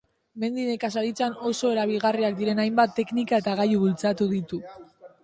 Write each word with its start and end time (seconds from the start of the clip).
Mendi 0.43 0.61
nekazaritzan 0.67 1.35
oso 1.49 1.69
erabilgarriak 1.73 2.39
diren 2.39 2.63
hainbat 2.63 2.97
teknika 3.01 3.41
eta 3.45 3.55
gailu 3.61 3.83
bultzatu 3.85 4.29
ditu. 4.33 4.61